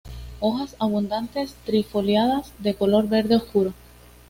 Hojas 0.39 0.75
abundantes, 0.79 1.53
trifoliadas, 1.63 2.53
de 2.57 2.73
color 2.73 3.07
verde 3.07 3.35
obscuro. 3.35 3.71